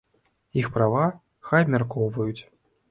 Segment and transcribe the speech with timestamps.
[0.61, 1.03] Іх права,
[1.51, 2.37] хай абмяркоўваюць.